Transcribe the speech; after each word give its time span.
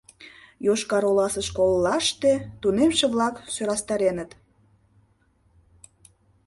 Йошкар-Оласе 0.65 1.41
школлаште 1.49 2.31
тунемше-влак 2.61 3.35
сӧрастареныт 3.53 4.31